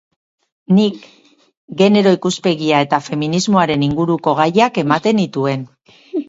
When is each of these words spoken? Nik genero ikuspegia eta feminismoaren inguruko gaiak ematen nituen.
Nik 0.77 1.01
genero 1.81 2.13
ikuspegia 2.17 2.79
eta 2.87 3.01
feminismoaren 3.09 3.85
inguruko 3.89 4.35
gaiak 4.41 4.81
ematen 4.85 5.23
nituen. 5.25 5.69